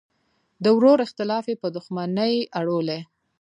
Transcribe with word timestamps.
د 0.63 0.65
ورور 0.77 0.97
اختلاف 1.05 1.45
یې 1.51 1.55
په 1.61 1.67
دوښمنۍ 1.75 2.35
اړولی. 2.59 2.99